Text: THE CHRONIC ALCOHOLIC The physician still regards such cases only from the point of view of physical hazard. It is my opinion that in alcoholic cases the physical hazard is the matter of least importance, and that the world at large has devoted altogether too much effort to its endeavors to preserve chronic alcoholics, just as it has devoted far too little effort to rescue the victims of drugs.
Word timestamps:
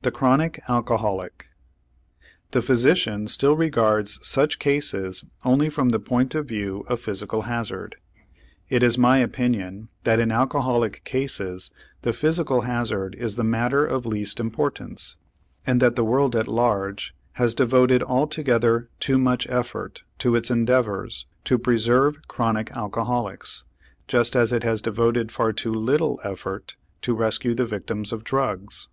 THE 0.00 0.10
CHRONIC 0.10 0.60
ALCOHOLIC 0.66 1.44
The 2.52 2.62
physician 2.62 3.28
still 3.28 3.54
regards 3.54 4.18
such 4.26 4.58
cases 4.58 5.26
only 5.44 5.68
from 5.68 5.90
the 5.90 5.98
point 6.00 6.34
of 6.34 6.48
view 6.48 6.86
of 6.88 7.00
physical 7.00 7.42
hazard. 7.42 7.96
It 8.70 8.82
is 8.82 8.96
my 8.96 9.18
opinion 9.18 9.90
that 10.04 10.18
in 10.18 10.32
alcoholic 10.32 11.04
cases 11.04 11.70
the 12.00 12.14
physical 12.14 12.62
hazard 12.62 13.14
is 13.16 13.36
the 13.36 13.44
matter 13.44 13.84
of 13.84 14.06
least 14.06 14.40
importance, 14.40 15.16
and 15.66 15.82
that 15.82 15.96
the 15.96 16.04
world 16.06 16.34
at 16.34 16.48
large 16.48 17.14
has 17.32 17.52
devoted 17.54 18.02
altogether 18.02 18.88
too 19.00 19.18
much 19.18 19.46
effort 19.50 20.02
to 20.20 20.34
its 20.34 20.50
endeavors 20.50 21.26
to 21.44 21.58
preserve 21.58 22.26
chronic 22.26 22.70
alcoholics, 22.72 23.64
just 24.08 24.34
as 24.34 24.50
it 24.50 24.62
has 24.62 24.80
devoted 24.80 25.30
far 25.30 25.52
too 25.52 25.74
little 25.74 26.18
effort 26.24 26.74
to 27.02 27.14
rescue 27.14 27.52
the 27.54 27.66
victims 27.66 28.12
of 28.12 28.24
drugs. 28.24 28.88